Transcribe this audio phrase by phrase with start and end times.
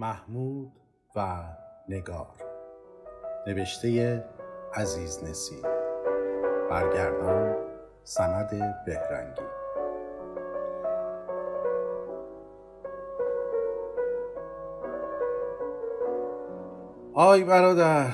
[0.00, 0.72] محمود
[1.16, 1.42] و
[1.88, 2.34] نگار.
[3.46, 4.24] نوشته
[4.74, 5.62] عزیز نسیم.
[6.70, 7.56] برگردان
[8.04, 8.50] سند
[8.86, 9.42] بهرنگی.
[17.14, 18.06] آی برادر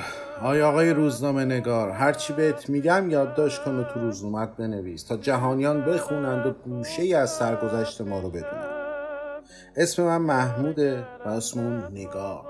[0.43, 5.85] آی آقای روزنامه نگار هرچی بهت میگم یادداشت کن و تو روزنامت بنویس تا جهانیان
[5.85, 8.56] بخونند و گوشه ای از سرگذشت ما رو بدونن.
[9.79, 12.47] اسم من محموده و اسم اون نگار.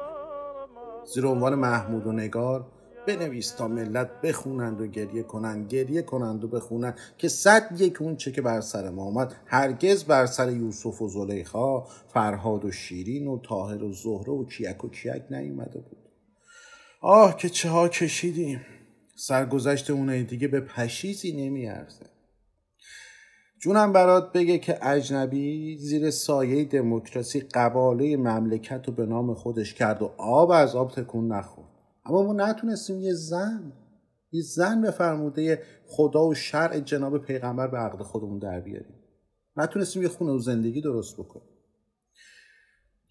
[1.14, 2.66] زیر عنوان محمود و نگار
[3.06, 8.16] بنویس تا ملت بخونند و گریه کنند گریه کنند و بخونند که صد یک اون
[8.16, 13.26] چه که بر سر ما آمد هرگز بر سر یوسف و زلیخا فرهاد و شیرین
[13.26, 15.98] و طاهر و زهره و کیک و کیک نیومده بود.
[17.00, 18.60] آه که چه ها کشیدیم.
[19.16, 22.15] سرگذشت اونه دیگه به پشیزی نمیارزه.
[23.58, 30.02] جونم برات بگه که اجنبی زیر سایه دموکراسی قباله مملکت رو به نام خودش کرد
[30.02, 31.68] و آب از آب تکون نخورد.
[32.04, 33.72] اما ما نتونستیم یه زن
[34.32, 38.94] یه زن به فرموده خدا و شرع جناب پیغمبر به عقد خودمون در بیاریم.
[39.56, 41.48] نتونستیم یه خونه و زندگی درست بکنیم.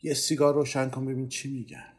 [0.03, 1.93] یه سیگار روشن کن ببین چی میگن.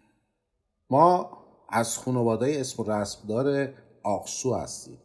[0.90, 4.98] ما از خانواده اسم و رسمدار آقسو هستیم.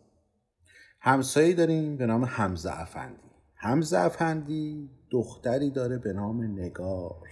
[0.99, 3.30] همسایی داریم به نام حمزه افندی.
[3.63, 7.29] حمزه افندی دختری داره به نام نگار.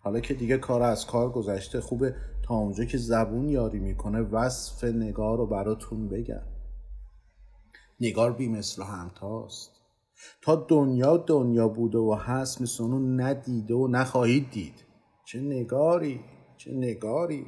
[0.00, 4.84] حالا که دیگه کار از کار گذشته خوبه تا اونجا که زبون یاری می‌کنه وصف
[4.84, 6.42] نگار رو براتون بگم.
[8.00, 9.70] نگار بی مثل همتاست.
[10.42, 12.84] تا دنیا دنیا بوده و هست مثل
[13.20, 14.84] ندیده و نخواهید دید.
[15.24, 16.20] چه نگاری
[16.56, 17.46] چه نگاری.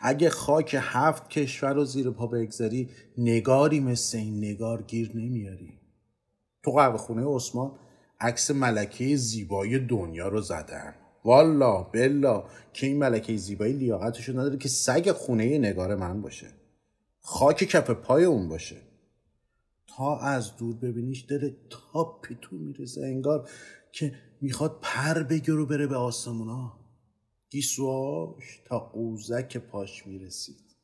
[0.00, 5.81] اگه خاک هفت کشور رو زیر پا بگذاری نگاری مثل این نگار گیر نمیاری.
[6.62, 7.78] تو قهوه خونه عثمان
[8.20, 10.94] عکس ملکه زیبایی دنیا رو زدن.
[11.24, 16.46] والا بلا که این ملکه زیبایی لیاقتشو نداره که سگ خونه نگار من باشه.
[17.20, 18.76] خاک کف پای اون باشه.
[19.86, 23.48] تا از دور ببینیش داره تا پیتو می‌رسه انگار
[23.92, 26.72] که می‌خواد پر بگیر و بره به آسمونا
[27.50, 30.76] گیسواش تا قوزک پاش می‌رسید.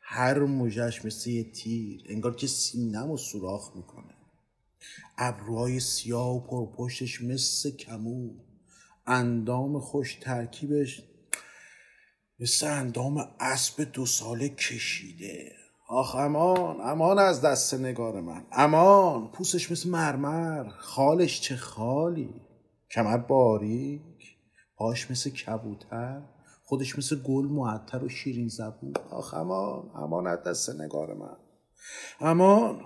[0.00, 4.14] هر موجش مثل یه تیر انگار که سینم و سوراخ می‌کنه.
[5.18, 8.30] ابروهای سیاه و پرپشتش مثل کمو.
[9.06, 11.02] اندام خوش ترکیبش
[12.40, 15.52] مثل اندام اسب دو ساله کشیده.
[15.88, 18.44] آخ امان امان از دست نگار من.
[18.52, 20.68] امان پوستش مثل مرمر.
[20.68, 22.40] خالش چه خالی.
[22.90, 24.36] کمر باریک.
[24.76, 26.22] پاش مثل کبوتر.
[26.62, 28.94] خودش مثل گل معطر و شیرین زبون.
[29.10, 31.36] آخ امان امان از دست نگار من.
[32.20, 32.80] امان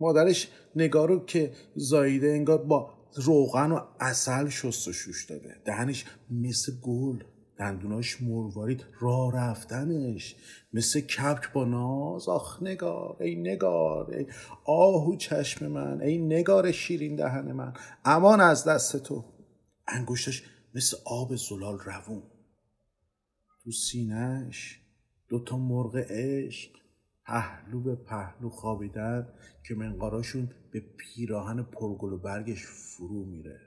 [0.00, 5.56] مادرش نگارو که زاییده انگار با روغن و اصل شوش داده.
[5.64, 7.22] دهنش مثل گل
[7.58, 10.36] دندوناش مروارید راه رفتنش
[10.72, 12.28] مثل کپک با ناز.
[12.28, 14.26] آخ نگار ای نگار ای
[14.64, 17.72] آهو چشم من ای نگار شیرین دهن من.
[18.04, 19.24] امان از دست تو.
[19.88, 20.42] انگشتش
[20.74, 22.22] مثل آب زلال روون.
[23.64, 24.80] تو سینهش
[25.28, 26.70] دوتا مرغ عشق.
[27.26, 29.28] پهلو به پهلو خوابیدن
[29.68, 33.60] که منقاراشون به پیراهن پرگل و برگش فرو میره.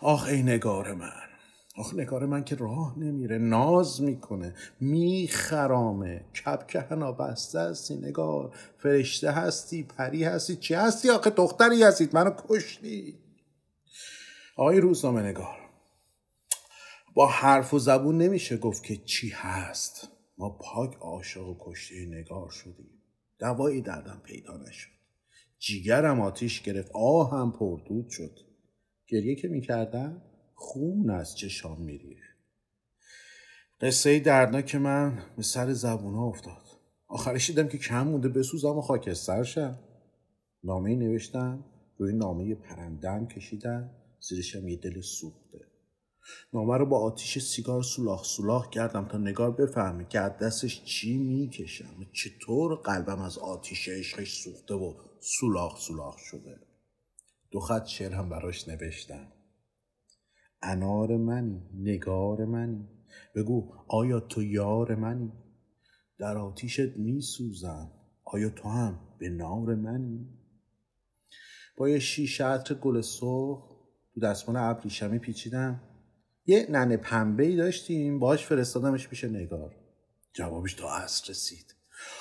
[0.00, 1.28] آخ ای نگار من.
[1.76, 6.24] آخ نگار من که راه نمیره ناز می‌کنه میخرامه.
[6.44, 8.56] کپک هنا بسته هستی نگار.
[8.78, 10.56] فرشته هستی پری هستی.
[10.56, 12.14] چی هستی آخه؟ دختری هستید.
[12.14, 13.18] منو کشتی.
[14.56, 15.56] آقای روزنامه نگار
[17.14, 20.08] با حرف و زبون نمیشه گفت که چی هست.
[20.38, 23.02] ما پاک عاشق و کشته نگار شدیم.
[23.38, 24.90] دوایی دردم پیدا نشد.
[25.58, 26.90] جیگرم آتیش گرفت.
[26.94, 28.38] آهم پردود شد.
[29.08, 30.22] گریه که می‌کردم
[30.54, 32.36] خون از چشام میریخت.
[33.80, 36.64] قصه دردناک من به سر زبون افتاد.
[37.06, 39.78] آخرش دیدم که کم مونده بسوزم و خاکستر شم.
[40.64, 41.64] نامه نوشتم.
[41.98, 43.90] روی نامه پرندم کشیدم.
[44.20, 45.63] زیرشم یه دل سوخته.
[46.52, 51.16] نامه رو با آتیش سیگار سولاخ سولاخ کردم تا نگار بفهمه که از دستش چی
[51.18, 52.06] می‌کشم.
[52.12, 56.60] چطور قلبم از آتیش عشقش سوخته و سولاخ سولاخ شده؟
[57.50, 59.32] دو خط شعر هم براش نوشتم.
[60.62, 62.88] انار منی نگار منی.
[63.34, 65.32] بگو آیا تو یار منی؟
[66.18, 67.90] در آتیشت میسوزم.
[68.24, 70.28] آیا تو هم به نار منی؟
[71.76, 73.74] با یه شیشه عطر گل سرخ
[74.14, 75.80] تو دستمان ابریشمی پیچیدم.
[76.46, 79.74] یه ننه پنبه ای داشتیم باش فرستادمش پیش نگار.
[80.32, 81.74] جوابش تا عصر رسید.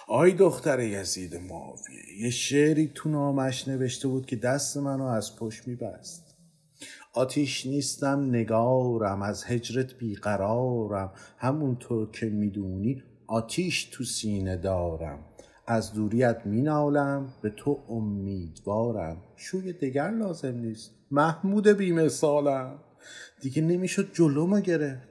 [0.07, 5.67] آی دختر یزید معاویه یه شعری تو نامش نوشته بود که دست منو از پشت
[5.67, 6.35] میبست.
[7.13, 11.13] آتیش نیستم نگارم از هجرت بیقرارم.
[11.37, 15.25] همونطور که می‌دونی آتیش تو سینه دارم.
[15.67, 19.21] از دوریت مینالم به تو امیدوارم.
[19.35, 20.91] شوی دگر لازم نیست.
[21.11, 22.79] محمود بیمثالم.
[23.41, 25.07] دیگه نمی‌شد جلومو گرفت.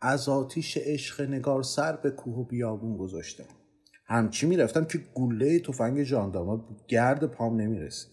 [0.00, 3.44] از آتیش عشق نگار سر به کوه و بیابون گذاشتم.
[4.06, 8.12] همچی می‌رفتم که گله تفنگ ژاندارما گرد پام نمی‌رسید.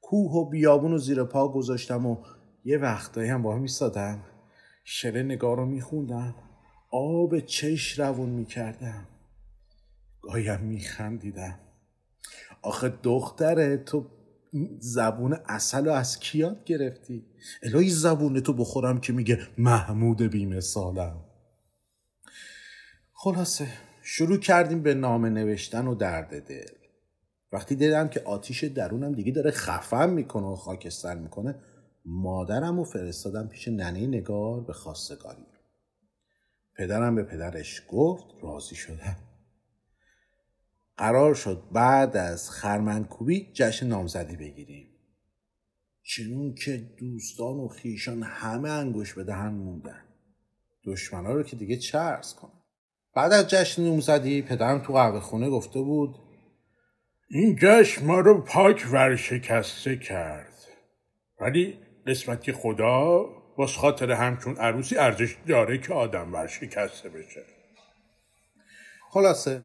[0.00, 2.16] کوه و بیابون و زیر پا گذاشتم و
[2.64, 4.24] یه وقتایی هم با هم میستادم
[4.84, 6.34] شعر نگار رو میخوندم.
[6.90, 9.08] آب چش روون می‌کردم.
[10.22, 11.60] گاهیم میخندیدم.
[12.62, 14.06] آخه دختره تو
[14.78, 17.26] زبون اصل از کیات گرفتی؟
[17.62, 21.24] الهی زبون تو بخورم که میگه محمود بیمثالم.
[23.12, 23.66] خلاصه
[24.02, 26.66] شروع کردیم به نامه نوشتن و درد دل.
[27.52, 31.54] وقتی دیدم که آتیش درونم دیگه داره خفم می‌کنه و خاکستر می‌کنه
[32.04, 35.46] مادرم و فرستادم پیش ننه نگار به خواستگاری.
[36.76, 39.16] پدرم به پدرش گفت راضی شدم.
[40.96, 44.88] قرار شد بعد از خرمنکوبی جشن نامزدی بگیریم.
[46.02, 50.04] چنون که دوستان و خیشان همه انگوش به دهن موندن.
[50.84, 52.62] دشمنا رو که دیگه چرس کنن
[53.14, 56.14] بعد از جشن نامزدی پدرم تو قهوه خونه گفته بود
[57.30, 60.54] این جشن ما رو پاک ورشکسته کرد.
[61.40, 63.24] ولی قسمتی خدا
[63.56, 67.44] باز خاطر همچون عروسی ارزش داره که آدم ورشکسته بشه.
[69.10, 69.64] خلاصه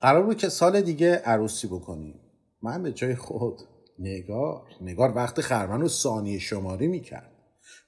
[0.00, 2.20] قرار بود که سال دیگه عروسی بکنیم.
[2.62, 3.60] من به جای خود
[3.98, 7.32] نگار نگار وقت خرمن رو ثانیه شماری می‌کرد.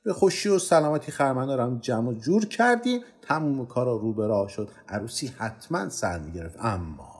[0.04, 3.00] به خوشی و سلامتی خرمن رو هم جمع جور کردیم.
[3.22, 4.68] تموم کارا رو به راه شد.
[4.88, 6.56] عروسی حتما سر می‌گرفت.
[6.60, 7.12] اما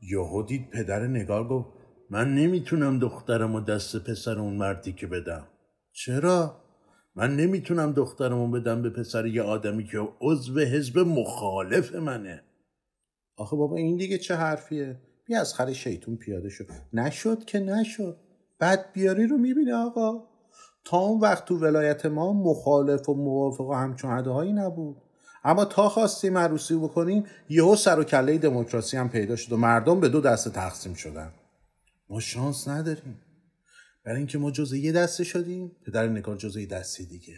[0.00, 1.68] یهو دید پدر نگار گفت
[2.10, 5.46] من نمی‌تونم دخترم و دست پسر اون مردی که بدم.
[5.92, 6.56] چرا؟
[7.14, 12.42] من نمی‌تونم دخترمو بدم به پسر یه آدمی که عضو حزب مخالف منه.
[13.38, 18.16] آخه بابا این دیگه چه حرفیه؟ بیا از خر شیطون پیاده شد نشد که نشد.
[18.58, 20.28] بعد بیاری رو می‌بینه آقا.
[20.84, 24.96] تا اون وقت تو ولایت ما مخالف و موافق و همچون هایی نبود.
[25.44, 30.00] اما تا خواستیم عروسی بکنیم یهو سر و کله دموکراسی هم پیدا شد و مردم
[30.00, 31.32] به دو دسته تقسیم شدن.
[32.10, 33.20] ما شانس نداریم.
[34.04, 37.34] برای اینکه ما جزء یه دسته شدیم پدر نگار جزء دسته دیگه.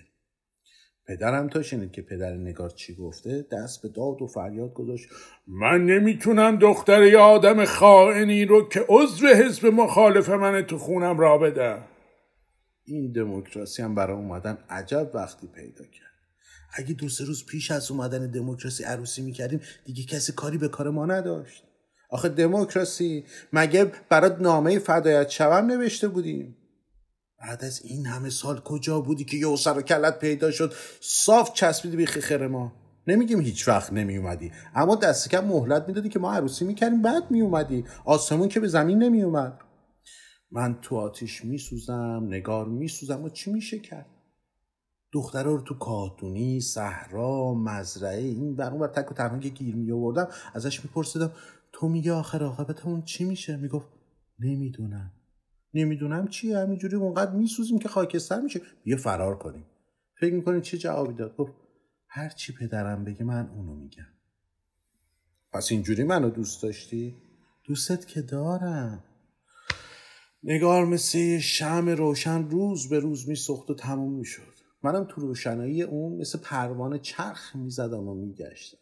[1.10, 5.08] پدرم تا شنید که پدر نگار چی گفته دست به داد و فریاد گذاشت.
[5.46, 11.38] من نمی‌تونم دختر یه آدم خائنی رو که عضو حزب مخالف من تو خونم را
[11.38, 11.84] بدم.
[12.84, 16.10] این دموکراسی هم برای اومدن عجب وقتی پیدا کرد.
[16.74, 20.90] اگه دو سه روز پیش از اومدن دموکراسی عروسی می‌کردیم دیگه کسی کاری به کار
[20.90, 21.64] ما نداشت.
[22.10, 26.56] آخه دموکراسی مگه برات نامه فدایت شوم نوشته بودیم؟
[27.40, 31.52] بعد از این همه سال کجا بودی که یه سر و کلت پیدا شد؟ صاف
[31.52, 32.72] چسبیدی به خیر ما.
[33.06, 37.30] نمیگیم هیچ وقت نمی اومدی اما دست کم مهلت می‌دادی که ما عروسی می‌کردیم بعد
[37.30, 39.58] می اومدی آسمون که به زمین نمی اومد
[40.52, 43.24] من تو آتیش میسوزم نگار میسوزم.
[43.24, 44.06] و چی میشه کرد؟
[45.12, 49.92] دخترها رو تو کاتونی صحرا مزرعه این بر اون تک و تنها که گیر می
[49.92, 51.32] آوردم ازش میپرسیدم
[51.72, 53.88] تو میگه آخر عاقبتمون چی میشه؟ می‌گفت
[54.38, 55.12] نمی‌دونم.
[55.74, 56.58] نمی‌دونم چیه.
[56.58, 58.60] همینجوری اونقدر میسوزیم که خاکستر میشه.
[58.84, 59.66] بیا فرار کنیم.
[60.20, 61.52] فکر می‌کنید چه جوابی داد؟ گفت
[62.08, 64.06] هر چی پدرم بگه من اونو میگم.
[65.52, 67.14] پس اینجوری منو دوست داشتی؟
[67.64, 69.04] دوستت که دارم.
[70.42, 74.54] نگار مثل شم روشن روز به روز میسخت و تموم می‌شد.
[74.82, 78.78] منم تو روشنایی اون مثل پروانه چرخ می‌زدم و میگشتم.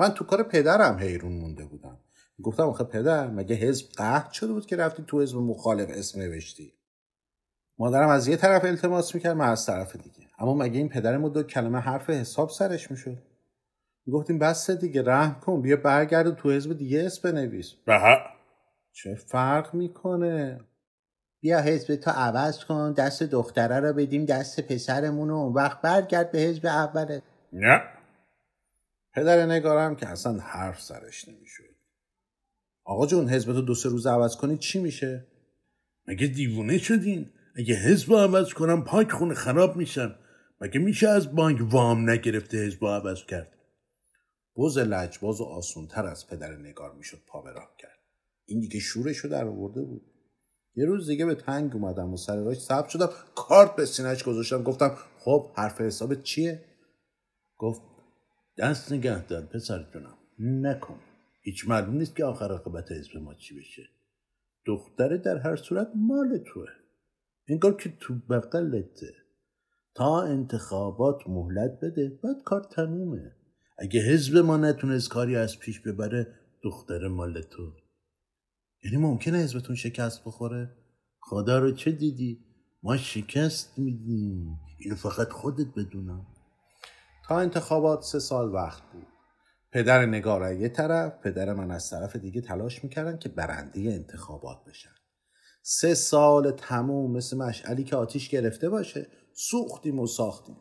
[0.00, 1.98] من تو کار پدرم حیرون مونده بودم.
[2.42, 6.72] گفتم آخه پدر مگه حزب قهد شده بود که رفتی تو حزب مخالف اسم نوشتی؟
[7.78, 10.28] مادرم از یه طرف التماس می‌کرد من از طرف دیگه.
[10.38, 13.22] اما مگه این پدرمو دو کلمه حرف حساب سرش می‌شد؟
[14.12, 17.72] گفتیم بس دیگه رحم کن بیا برگرد تو حزب دیگه اسم بنویس.
[17.86, 18.18] به
[18.92, 20.60] چه فرق می‌کنه؟
[21.40, 26.32] بیا حزب تو عوض کن دست دختره رو بدیم دست پسرمون و اون وقت برگرد
[26.32, 27.82] به حزب اوله نه.
[29.14, 31.69] پدر نگارم که اصلا حرف سرش نمی‌شد.
[32.90, 35.26] آقا جون حزب تو دو سه روز عوض کنی چی میشه؟
[36.06, 40.14] مگه دیوونه شدین؟ اگه حزب عوض کنم پاک خونه خراب میشن
[40.60, 43.52] مگه میشه از بانک وام نگرفته حزب عوض کرد؟
[44.56, 47.98] بز لجباز و آسونتر از پدر نگار می‌شد پا به راه کرد.
[48.46, 50.02] این دیگه شورشو در آورده بود.
[50.74, 53.08] یه روز دیگه به تنگ اومدم و سر راش ثبت شدم.
[53.34, 54.62] کارت به سینهش گذاشتم.
[54.62, 56.64] گفتم خب حرف حسابت چیه؟
[57.58, 57.82] گفت
[58.58, 60.18] دست نگه دار پسر جونم.
[60.38, 61.00] نکن.
[61.40, 63.82] هیچ معلوم نیست که آخر عاقبت حزب ما چی بشه.
[64.66, 66.68] دختره در هر صورت مال توه.
[67.48, 69.14] انگار که تو بغلته.
[69.94, 73.32] تا انتخابات مهلت بده بعد کار تمومه.
[73.78, 77.72] اگه حزب ما نتونست کاری از پیش ببره دختر مال تو.
[78.84, 80.76] یعنی ممکنه حزبتون شکست بخوره؟
[81.20, 82.44] خدا رو چه دیدی؟
[82.82, 84.58] ما شکست میدیم.
[84.78, 86.26] اینو فقط خودت بدونم.
[87.28, 89.06] تا انتخابات سه سال وقت بود.
[89.72, 94.90] پدر نگار یه طرف پدر من از طرف دیگه تلاش می‌کردن که برنده انتخابات بشن.
[95.62, 100.56] سه سال تموم مثل مشعلی که آتیش گرفته باشه سوختیم و ساختیم.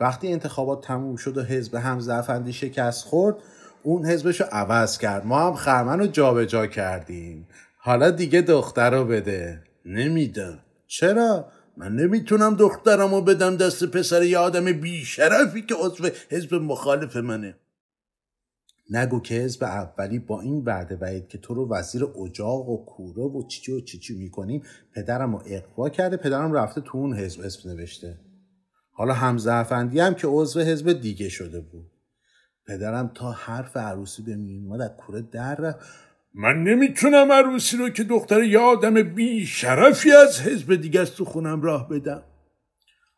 [0.00, 3.36] وقتی انتخابات تموم شد و حزب هم زفندی شکست خورد
[3.82, 5.26] اون حزبش رو عوض کرد.
[5.26, 7.48] ما هم خرمن رو جابجا کردیم.
[7.78, 9.62] حالا دیگه دختر رو بده.
[9.84, 10.58] نمیدم.
[10.86, 17.54] چرا؟ من نمی‌تونم دخترمو بدم دست پسر یه آدم بیشرفی که عضو حزب مخالف منه.
[18.94, 23.22] نگو که حزب اولی با این وعده وعید که تو رو وزیر اجاق و کوره
[23.22, 24.62] و چیچی و چیچی می‌کنیم
[24.94, 28.18] پدرم رو اقوا کرده پدرم رفته تو اون حزب اسم نوشته.
[28.92, 31.90] حالا همزه افندی هم که عضو حزب دیگه شده بود.
[32.66, 35.78] پدرم تا حرف عروسی به میومد از کوره در رفت.
[36.34, 41.24] من نمی‌تونم عروسی رو که دختر یه آدم بی شرفی از حزب دیگه است تو
[41.24, 42.22] خونم راه بدم.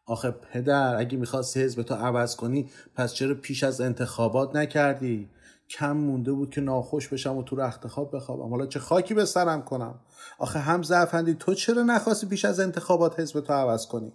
[0.07, 5.29] آخه پدر اگه می‌خواستی حزب تو عوض کنی پس چرا پیش از انتخابات نکردی؟
[5.71, 8.51] کم مونده بود که ناخوش بشم و تو رخت خواب بخوابم.
[8.51, 10.01] حالا چه خاکی به سرم کنم؟
[10.39, 14.13] آخه هم افندی تو چرا نخواستی پیش از انتخابات حزب تو عوض کنی؟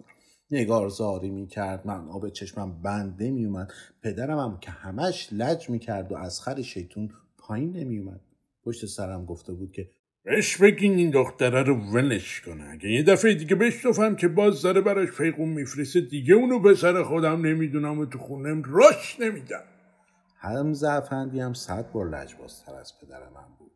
[0.50, 6.16] نگار زاری می‌کرد من آب چشمم بنده میومد پدرم هم که همش لج می‌کرد و
[6.16, 8.20] از خر شیطون پایین نمیومد
[8.64, 9.90] پشت سرم گفته بود که
[10.24, 12.64] بهش بگین این دختره رو ولش کنه.
[12.64, 17.02] اگه یه دفعه دیگه بشنفم که باز داره براش پیغون میفرسته دیگه اونو به سر
[17.02, 19.62] خودم نمی‌دونم و تو خونم راش نمیدم.
[20.40, 23.70] هم افندی هم صد بار لجبازتر از پدر من بود.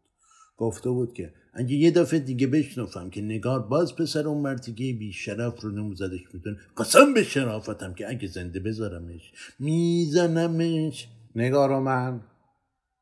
[0.57, 5.13] گفته بود که اگه یه دفعه دیگه بشنفم که نگار باز پسر اون مرتیگه بی
[5.13, 11.09] شرف رو نموزدش می‌تونه قسم به شرافتم که اگه زنده بذارمش میزنمش.
[11.37, 12.21] نگار و من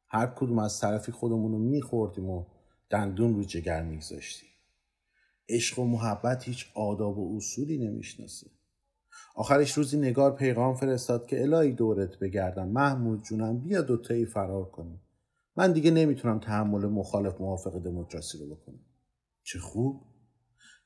[0.08, 2.44] هر کدوم از طرفی خودمون رو میخوردیم و
[2.90, 4.48] دندون رو جگر میگذاشتیم.
[5.48, 8.46] عشق و محبت هیچ آداب و اصولی نمی‌شناسه.
[9.34, 12.68] آخرش روزی نگار پیغام فرستاد که الهی دورت بگردم.
[12.68, 15.00] محمود جونم بیا دوتایی فرار کنیم.
[15.56, 18.80] من دیگه نمی‌تونم تحمل مخالف موافق دموکراسی رو بکنم.
[19.42, 20.02] چه خوب.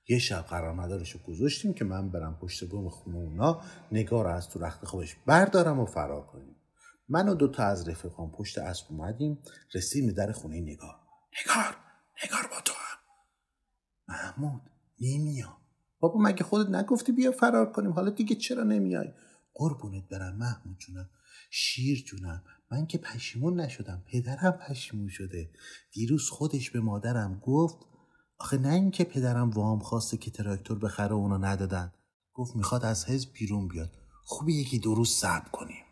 [0.08, 3.60] یه شب قرار مدارش رو گذاشتیم که من برم پشت بوم خونه اونا
[3.92, 6.56] نگار از تو رخت خوابش بردارم و فرار کنیم.
[7.08, 9.38] من و دوتا از رفیقان پشت اسب اومدیم
[9.74, 10.94] رسیدیم در خونه نگار.
[11.42, 11.76] نگار
[12.24, 12.98] نگار با تو هم.
[14.08, 14.62] محمود
[15.00, 15.65] نمیام.
[16.00, 19.12] بابا مگه خودت نگفتی بیا فرار کنیم؟ حالا دیگه چرا نمیای؟
[19.54, 21.10] قربونت برم محمود جونم.
[21.50, 22.42] شیر جونم.
[22.70, 24.02] من که پشیمون نشدم.
[24.06, 25.50] پدرم پشیمون شده.
[25.92, 27.76] دیروز خودش به مادرم گفت
[28.38, 31.92] آخه نه اینکه پدرم وام خواسته که تراکتور بخره اونو ندادن.
[32.34, 33.90] گفت می‌خواد از حزب بیرون بیاد.
[34.24, 35.84] خوبه یکی دو روز صبر کنیم.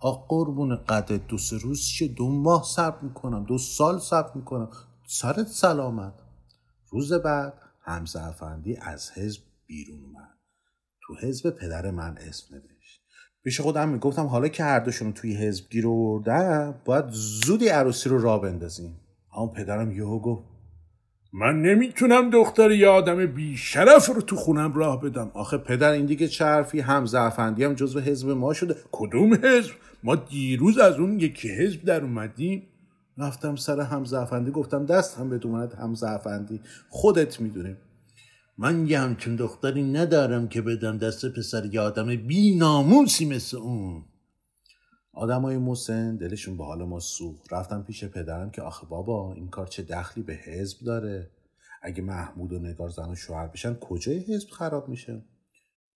[0.00, 3.44] آ قربون قد دو سه روز چه؟ دو ماه صبر می‌کنم.
[3.44, 4.70] دو سال صبر می‌کنم.
[5.06, 6.14] سرت سلامت.
[6.90, 10.38] روز بعد حمزه افندی از حزب بیرون اومد.
[11.02, 13.02] تو حزب پدر من اسم نوشت.
[13.44, 18.22] پیش خودم می‌گفتم حالا که هر دوشون توی حزب گیر آوردم باید زودی عروسی رو
[18.22, 19.00] را بندازیم.
[19.36, 20.44] اما پدرم یهو گفت
[21.32, 25.30] من نمی‌تونم دختر یه آدم بی شرف رو تو خونم راه بدم.
[25.34, 28.76] آخه پدر این دیگه چه حرفی؟ حمزه افندی هم جزو حزب ما شده.
[28.92, 32.62] کدوم حزب؟ ما دیروز از اون یکی حزب در اومدیم.
[33.18, 37.76] رفتم سر حمزه افندی گفتم دست هم به اومد حمزه افندی خودت می‌دونیم
[38.58, 44.04] من یه همچون دختری ندارم که بدم دست پسر یه آدم بی ناموسی مثل اون.
[45.12, 47.52] آدمای مسن دلشون به حال ما سوخت.
[47.52, 51.30] رفتم پیش پدرم که آخه بابا این کار چه دخلی به حزب داره؟
[51.82, 55.22] اگه محمود و نگار زن و شوهر بشن کجای حزب خراب میشه؟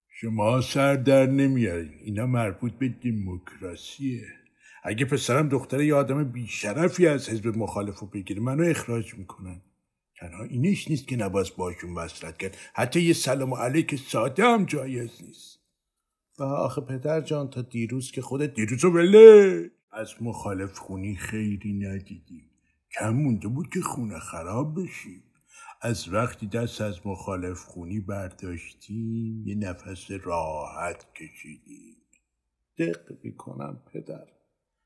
[0.08, 1.92] شما سر در نمیارین.
[2.04, 4.41] اینا مربوط به دموکراسیه.
[4.82, 9.60] اگه پسرم دختر یه آدم بیشرفی از حزب مخالف رو بگیره منو اخراج می‌کنن.
[10.16, 12.56] تنها اینش نیست که نباید باشون وصلت کرد.
[12.74, 15.58] حتی یه سلام علیک ساده هم جایز نیست.
[16.38, 22.50] و آخه پدر جان تا دیروز که خودت دیروز وله از مخالف خونی خیری ندیدیم.
[22.98, 25.22] کم مونده بود که خونه خراب بشیم.
[25.80, 31.96] از وقتی دست از مخالف خونی برداشتیم یه نفس راحت کشیدیم.
[32.78, 34.26] دق می‌کنم پدر.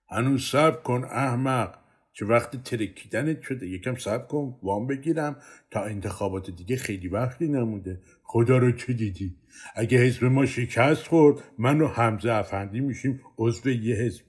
[0.09, 1.79] هنوز سب کن احمق.
[2.13, 5.37] چه وقت ترکیدنت شده یکم سب کن وام بگیرم
[5.71, 8.01] تا انتخابات دیگه خیلی وقتی نموده.
[8.23, 9.37] خدا رو چه دیدی؟
[9.75, 14.25] اگه حزب ما شکست خورد من و حمزه افندی میشیم عضو یه حزب.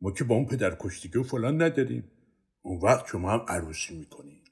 [0.00, 2.10] ما که با اون پدر کشتیگه و فلان نداریم.
[2.62, 4.44] اون وقت شما هم عروسی می‌کنیم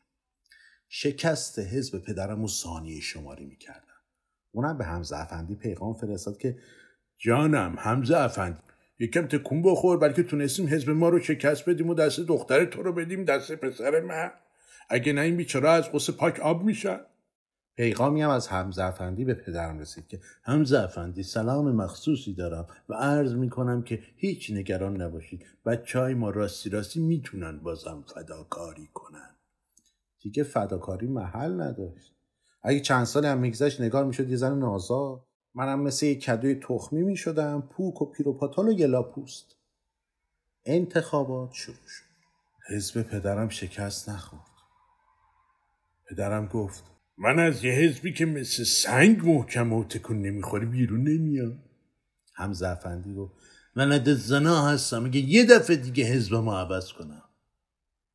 [0.88, 4.02] شکست حزب پدرم و ثانیه شماری می‌کردم.
[4.50, 6.58] اونم به حمزه افندی پیغام فرستاد که
[7.18, 8.71] جانم حمزه افندی.
[8.98, 12.92] یکم تکون بخور بلکه تونستیم حزب ما رو شکست بدیم و دست دختر تو رو
[12.92, 14.30] بدیم دست پسر من.
[14.88, 17.00] اگه نه این بیچاره از قصه پاک آب میشن
[17.76, 22.94] پیغامی هم از حمزه افندی به پدرم رسید که حمزه افندی سلام مخصوصی دارم و
[22.94, 25.46] عرض می‌کنم که هیچ نگران نباشید.
[25.66, 29.36] بچه های ما راستی راستی می‌تونن بازم فداکاری کنن.
[30.20, 32.12] دیگه فداکاری محل نداشت.
[32.62, 37.02] اگه چند سالی هم میگذشت نگار می‌شد یه زن نازا منم مثل یک کدوی تخمی
[37.02, 37.68] می‌شدم.
[37.70, 39.56] پوک و پیروپاتال و یلاپوست.
[40.64, 42.04] انتخابات شروع شد.
[42.68, 44.42] حزب پدرم شکست نخورد.
[46.10, 46.84] پدرم گفت
[47.18, 51.58] من از یه حزبی که مثل سنگ محکم و تکون نمی‌خوری بیرون نمیام.
[52.34, 53.34] حمزه افندی گفت
[53.76, 55.04] من عدد زنا هستم.
[55.04, 57.22] اگه یه دفعه دیگه حزب ما عوض کنم.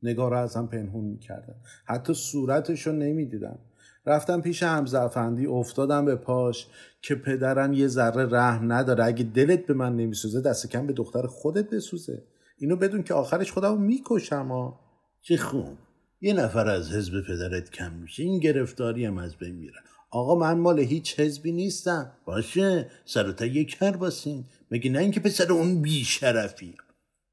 [0.02, 3.60] نگاه رو ازم پنهون می‌کردم حتی صورتش رو نمی‌دیدم.
[4.08, 6.68] رفتم پیش حمزه افندی افتادم به پاش
[7.02, 9.06] که پدرم یه ذره رحم نداره.
[9.06, 12.24] اگه دلت به من نمیسوزه دست کم به دختر خودت بسوزه.
[12.58, 14.80] اینو بدون که آخرش خودمو می‌کشم ها.
[15.22, 15.78] چه خوب.
[16.22, 18.24] یه نفر از حزب پدرت کم میشه.
[18.24, 19.80] این گرفتاری هم از بین میره.
[20.12, 22.12] آقا من مال هیچ حزبی نیستم.
[22.26, 22.90] باشه.
[23.06, 24.46] سر تا یک کر باسین.
[24.72, 26.76] مگه نه اینکه پسر اون بیشرفی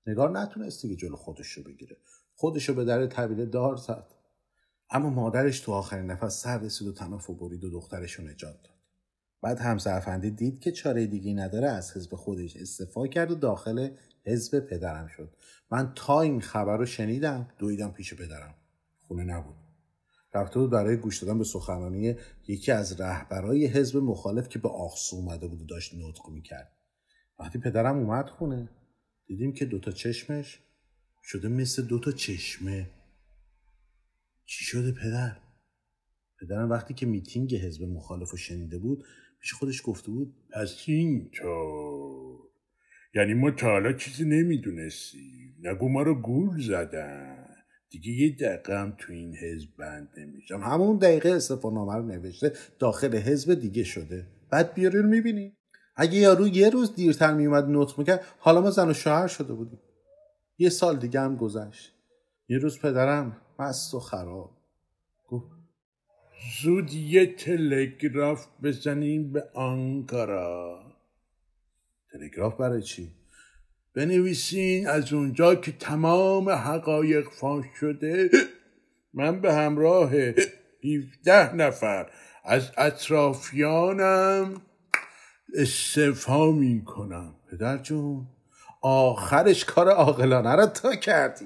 [0.07, 1.97] نگار نتونست دیگه جلو خودش رو بگیره.
[2.35, 4.14] خودش رو به در طویله دار زد
[4.95, 8.63] اما مادرش تو آخرین نفس سر رسید و تناف و برید و دخترش رو نجات
[8.63, 8.75] داد.
[9.43, 13.89] بعد همسر افندی دید که چاره دیگه نداره از حزب خودش استفا کرد و داخل
[14.27, 15.37] حزب پدرم شد.
[15.71, 18.55] من تا این خبر رو شنیدم دویدم پیش پدرم.
[19.01, 19.55] خونه نبود.
[20.35, 22.15] رفته بود برای گوش دادن به سخنرانی
[22.49, 26.73] یکی از رهبرای حزب مخالف که به آخسو اومده بود و داشت نطق می‌کرد.
[27.39, 28.69] وقتی پدرم اومد خونه
[29.27, 30.61] دیدیم که دوتا چشمش
[31.23, 32.91] شده مثل دوتا چشمه.
[34.47, 35.37] چی شده پدر؟
[36.41, 39.05] پدرم وقتی که میتینگ حزب مخالف رو شنیده بود
[39.41, 42.39] پیش خودش گفته بود پس اینطور.
[43.15, 45.57] یعنی ما تا حالا چیزی نمی‌دونستیم.
[45.63, 47.47] نگو ما رو گول زدن.
[47.91, 50.61] دیگه یه دقیقه هم تو این حزب بند نمیشم.
[50.61, 54.27] همون دقیقه استفانامه رو نوشته داخل حزب دیگه شده.
[54.51, 55.57] بعد بیاری رو می‌بینی.
[55.97, 59.79] اگه یارو یه روز دیرتر میومد نطق می‌کرد حالا ما زن و شوهر شده بودیم.
[60.59, 61.93] یه سال دیگه هم گذشت.
[62.49, 64.51] یه روز پدرم مست و خراب.
[65.29, 65.47] گفت
[66.63, 70.83] زود یه تلگراف بزنیم به آنکارا.
[72.13, 73.13] تلگراف برای چی؟
[73.95, 78.31] بنویسین از اونجا که تمام حقایق فاش شده.
[79.15, 82.11] من به همراه 17 نفر
[82.45, 84.63] از اطرافیانم
[85.55, 88.27] استعفا می کنم پدر جون.
[88.87, 91.45] آخرش کار عاقلانه رو تا کردی.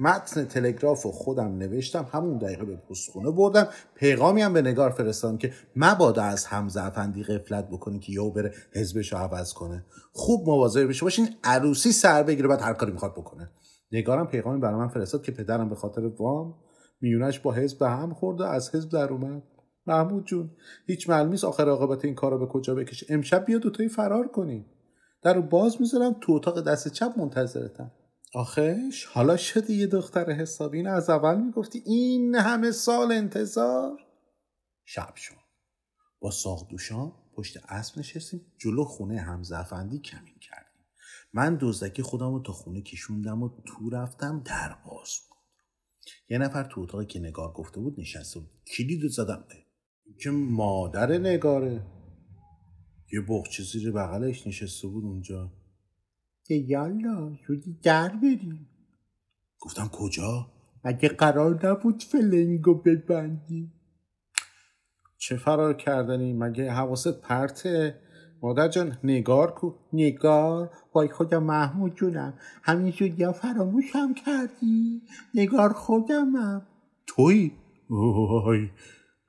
[0.00, 3.68] متن تلگراف رو خودم نوشتم همون دقیقه به پستخونه بردم.
[3.94, 8.54] پیغامی هم به نگار فرستادم که مبادا از حمزه افندی غفلت بکنی که یهو بره
[8.72, 9.84] حزبش رو عوض کنه.
[10.12, 13.50] خوب مواظب بشه باشین عروسی سر بگیره بعد هر کاری می‌خواد بکنه.
[13.92, 16.54] نگارم پیغامی برای من فرستاد که پدرم به خاطر وام
[17.00, 19.42] میونش با حزب به هم خورد و از حزب در اومد.
[19.86, 20.50] محمود جون
[20.86, 24.66] هیچ معلوم نیست آخر عاقبت این کارو به کجا بکشه؟ امشب بیا دوتایی فرار کنیم.
[25.22, 27.92] در رو باز می‌ذارم تو اتاق دست چپ منتظرتم.
[28.34, 33.98] آخش حالا شدی یه دختر حسابی این از اول می‌گفتی این همه سال انتظار.
[34.84, 35.34] شب شد.
[36.20, 40.86] با ساق دوشان پشت اسب نشستیم جلو خونه حمزه افندی کمین کردیم.
[41.32, 45.38] من دزدکی خودم رو تا خونه کشوندم و تو رفتم در باز بود.
[46.28, 48.50] یه نفر تو اتاقی که نگار گفته بود نشسته بود.
[48.76, 49.44] کلید زدم.
[50.20, 51.99] که مادر نگاره.
[53.12, 55.50] یه بخچه زیر بغلش نشسته بود اونجا.
[56.50, 58.68] یالا شدی در بریم.
[59.60, 60.46] گفتم کجا؟
[60.84, 63.72] مگه قرار نبود فلنگو ببندی؟
[65.18, 68.00] چه فرار کردنی؟ مگه حواست پرته؟
[68.42, 75.02] مادر جان نگار کو؟ نگار؟ وای خدا محمود جونم همین یا فراموشم کردی؟
[75.34, 76.66] نگار خودمم.
[77.06, 77.50] توی
[77.90, 78.68] وای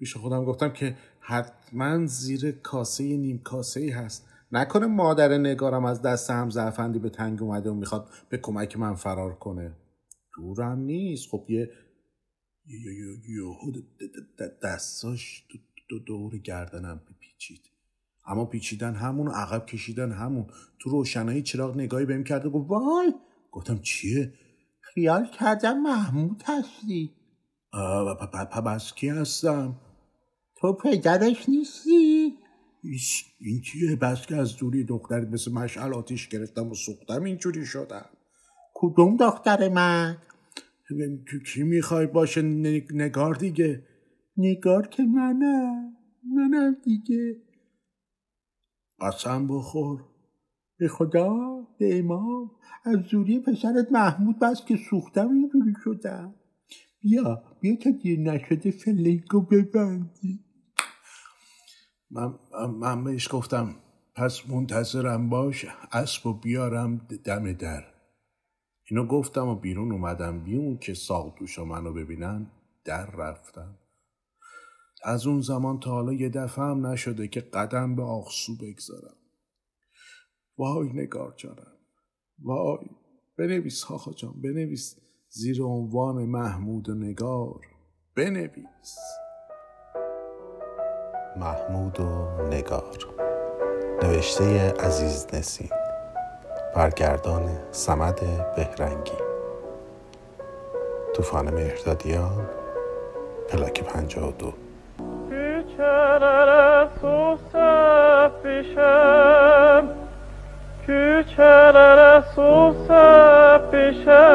[0.02, 6.02] پیش خودم گفتم که حتما زیر کاسه نیم کاسه ای هست نکنه مادر نگارم از
[6.02, 9.76] دست هم زرفندی به تنگ اومده و می‌خواد به کمک من فرار کنه
[10.36, 11.70] دورم نیست خب یه
[12.66, 12.80] یه
[14.64, 15.44] دستاش
[15.90, 17.62] دو دور گردنم پیچید
[18.26, 20.48] اما پیچیدن همون و عقب کشیدن همون
[20.80, 23.14] تو روشنایی چراغ نگاهی بهم کرده گفت وای
[23.52, 24.34] گفتم چیه
[24.82, 27.16] خیال کردم محمود هستی
[28.66, 29.76] پس کی هستم
[30.62, 32.38] تو پدرش نیستی؟
[33.40, 38.10] این چیه بس که از دوری دخترت مثل مشعل آتیش گرفتم و سوختم اینجوری شدم.
[38.74, 40.18] کدوم دختر من؟
[41.54, 43.84] کی می‌خوای باشه؟ نگار دیگه.
[44.38, 45.94] نگار که منم.
[46.36, 47.36] منم دیگه.
[49.02, 50.04] قسم بخور.
[50.78, 51.38] به خدا
[51.80, 52.52] به امام.
[52.86, 56.36] از زوری پسرت محمود بس که سوختم اینجوری شدم.
[57.02, 60.51] بیا بیا تا دیر نشده فلنگو ببندی.
[62.12, 62.34] من,
[62.80, 63.76] من بهش گفتم
[64.16, 67.86] پس منتظرم باش اسب و بیارم دم در.
[68.90, 70.44] اینو گفتم و بیرون اومدم.
[70.44, 72.52] بیون که ساق دوش منو ببینن
[72.86, 73.78] در رفتم.
[75.04, 79.16] از اون زمان تا حالا یه دفعه هم نشده که قدم به آخسو بگذارم.
[80.58, 81.78] وای نگار جانم.
[82.40, 82.86] وای
[83.38, 84.96] بنویس خاخا جان بنویس
[85.30, 87.62] زیر عنوان محمود و نگار.
[88.16, 88.96] بنویس.
[91.42, 92.82] محمود و نگار.
[94.04, 95.70] نوشته عزیز نسین
[96.76, 98.20] برگردان سمد
[98.56, 99.18] بهرنگی.
[101.16, 102.50] طوفان مهردادیان
[103.50, 104.54] پلاک پنجاه و دو.
[110.86, 112.76] Küçelere su
[113.58, 114.26] sepişem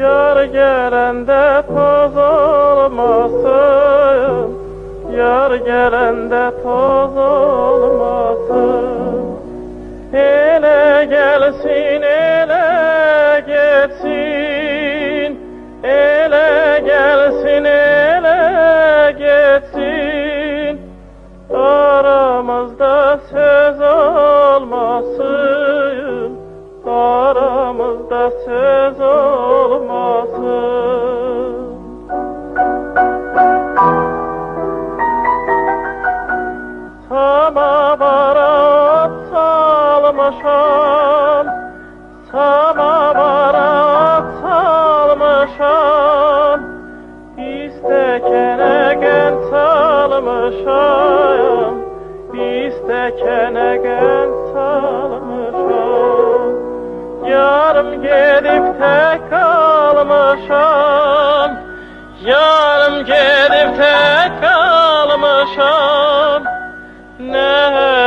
[0.00, 3.26] Yar gelende toz olmasın
[5.16, 8.86] Yar gelende toz olmasın.
[10.12, 14.55] Ele gelsin ele geçsin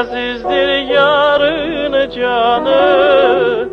[0.09, 3.69] çaresizdir yarını canı.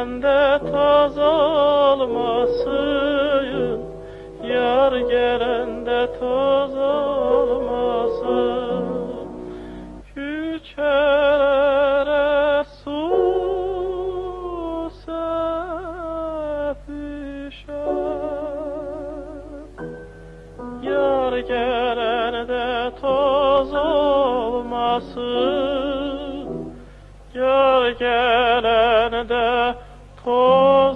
[0.00, 2.70] Gelende taz olmasın
[4.44, 8.34] Yar gelende toz olmasın.
[10.14, 11.04] Küçelere
[12.64, 13.00] su
[14.90, 15.30] sepişer.
[20.82, 25.20] Yar gelende toz olmasın
[27.34, 29.19] Yar gelende
[30.32, 30.89] Oh.